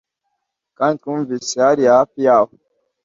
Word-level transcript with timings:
Kandi 0.77 0.95
twumvise 1.01 1.53
hariya 1.65 1.91
hafi 1.97 2.17
yabo 2.27 2.53